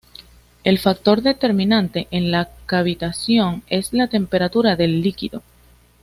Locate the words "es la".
3.67-4.07